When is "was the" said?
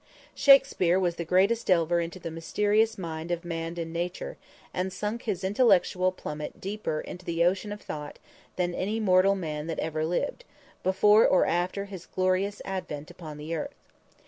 0.99-1.25